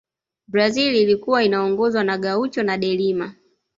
[0.47, 3.33] brazil ilikuwa inaongozwa na gaucho na delima